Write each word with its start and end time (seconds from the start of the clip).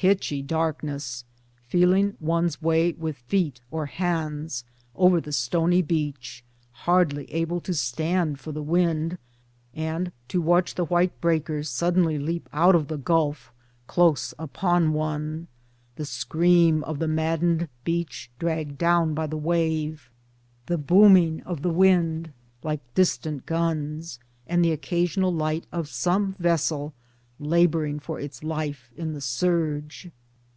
pitchy 0.00 0.40
dark 0.42 0.84
ness 0.84 1.24
feeling 1.66 2.16
one's 2.20 2.62
way 2.62 2.92
with 2.92 3.16
feet 3.16 3.60
or 3.68 3.86
hands, 3.86 4.62
over 4.94 5.20
the 5.20 5.32
stony 5.32 5.82
beach, 5.82 6.44
hardly 6.70 7.24
able 7.32 7.60
to 7.60 7.74
stand 7.74 8.38
for 8.38 8.52
the 8.52 8.62
wind 8.62 9.18
and 9.74 10.12
to 10.28 10.40
watch 10.40 10.76
the 10.76 10.84
white 10.84 11.20
breakers 11.20 11.68
suddenly 11.68 12.16
leap 12.16 12.48
out 12.52 12.76
of 12.76 12.86
the 12.86 12.96
gulf 12.96 13.52
close 13.88 14.32
upon 14.38 14.92
one 14.92 15.48
the" 15.96 16.04
scream 16.06 16.84
of 16.84 17.00
the 17.00 17.08
madden 17.08 17.58
'd 17.58 17.68
beach 17.82 18.30
dragged 18.38 18.78
down 18.78 19.14
by 19.14 19.26
the 19.26 19.36
wave," 19.36 20.12
the 20.66 20.78
booming 20.78 21.42
of 21.42 21.62
the 21.62 21.70
wind, 21.72 22.30
like 22.62 22.78
distant 22.94 23.44
guns, 23.46 24.20
and 24.46 24.64
the 24.64 24.70
occasional 24.70 25.34
light 25.34 25.66
of 25.72 25.88
some 25.88 26.36
vessel 26.38 26.94
laboring; 27.40 28.00
for 28.00 28.18
its 28.18 28.42
life 28.42 28.90
in 28.96 29.12
the 29.12 29.20
surge. 29.20 30.10